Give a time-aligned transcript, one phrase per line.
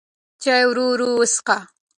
[0.41, 1.57] چای ورو ورو وڅښه.